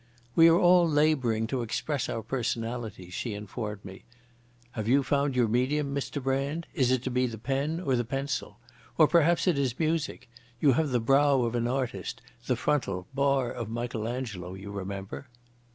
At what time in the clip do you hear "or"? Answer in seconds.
7.79-7.95, 8.97-9.07